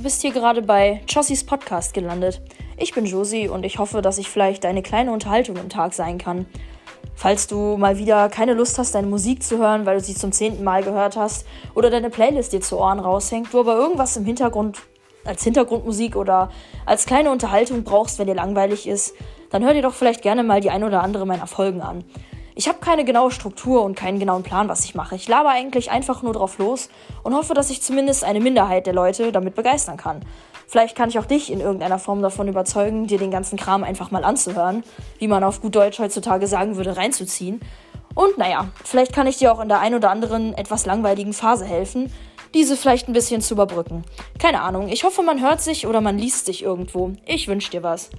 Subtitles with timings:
[0.00, 2.40] Du bist hier gerade bei Chossys Podcast gelandet.
[2.78, 6.16] Ich bin Josie und ich hoffe, dass ich vielleicht deine kleine Unterhaltung im Tag sein
[6.16, 6.46] kann.
[7.14, 10.32] Falls du mal wieder keine Lust hast, deine Musik zu hören, weil du sie zum
[10.32, 14.24] zehnten Mal gehört hast oder deine Playlist dir zu Ohren raushängt, du aber irgendwas im
[14.24, 14.78] Hintergrund
[15.26, 16.50] als Hintergrundmusik oder
[16.86, 19.12] als kleine Unterhaltung brauchst, wenn dir langweilig ist,
[19.50, 22.04] dann hör dir doch vielleicht gerne mal die ein oder andere meiner Folgen an.
[22.54, 25.14] Ich habe keine genaue Struktur und keinen genauen Plan, was ich mache.
[25.14, 26.88] Ich laber eigentlich einfach nur drauf los
[27.22, 30.24] und hoffe, dass ich zumindest eine Minderheit der Leute damit begeistern kann.
[30.66, 34.10] Vielleicht kann ich auch dich in irgendeiner Form davon überzeugen, dir den ganzen Kram einfach
[34.10, 34.84] mal anzuhören,
[35.18, 37.60] wie man auf gut Deutsch heutzutage sagen würde, reinzuziehen.
[38.14, 41.64] Und naja, vielleicht kann ich dir auch in der ein oder anderen etwas langweiligen Phase
[41.64, 42.12] helfen,
[42.54, 44.04] diese vielleicht ein bisschen zu überbrücken.
[44.38, 47.12] Keine Ahnung, ich hoffe, man hört sich oder man liest sich irgendwo.
[47.26, 48.10] Ich wünsche dir was.